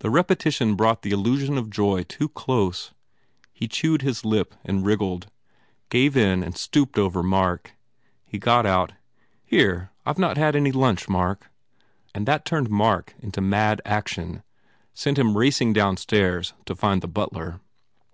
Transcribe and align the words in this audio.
The 0.00 0.10
repetition 0.10 0.74
brought 0.74 1.00
the 1.00 1.12
illusion 1.12 1.56
of 1.56 1.70
joy 1.70 2.02
too 2.02 2.28
close. 2.28 2.92
He 3.54 3.66
chewed 3.66 4.02
his 4.02 4.22
lip 4.22 4.54
and 4.66 4.84
wriggled, 4.84 5.28
gave 5.88 6.14
in 6.14 6.42
and 6.42 6.54
stooped 6.58 6.98
over 6.98 7.22
Mark. 7.22 7.72
He 8.26 8.36
got 8.38 8.66
out, 8.66 8.92
"Here, 9.46 9.92
I 10.04 10.12
ve 10.12 10.20
not 10.20 10.36
had 10.36 10.56
any 10.56 10.72
lunch, 10.72 11.08
Mark," 11.08 11.48
and 12.14 12.26
that 12.26 12.44
turned 12.44 12.68
Mark 12.68 13.14
into 13.18 13.40
mad 13.40 13.80
action, 13.86 14.42
sent 14.92 15.18
him 15.18 15.38
racing 15.38 15.72
downstairs 15.72 16.52
to 16.66 16.76
find 16.76 17.00
the 17.00 17.08
butler. 17.08 17.60